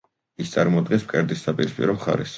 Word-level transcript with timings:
ის 0.43 0.53
წარმოადგენს 0.55 1.05
მკერდის 1.09 1.47
საპირისპირო 1.49 2.01
მხარეს. 2.01 2.29